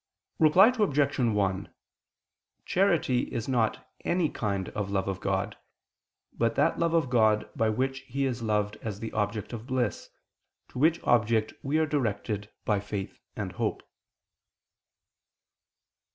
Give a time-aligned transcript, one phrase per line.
[0.39, 1.19] Reply Obj.
[1.19, 1.73] 1:
[2.65, 5.57] Charity is not any kind of love of God,
[6.33, 10.09] but that love of God, by which He is loved as the object of bliss,
[10.69, 13.83] to which object we are directed by faith and hope.